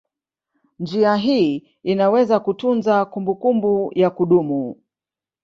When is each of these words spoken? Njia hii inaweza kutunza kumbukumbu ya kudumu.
Njia 0.79 1.15
hii 1.15 1.67
inaweza 1.83 2.39
kutunza 2.39 3.05
kumbukumbu 3.05 3.91
ya 3.95 4.09
kudumu. 4.09 4.75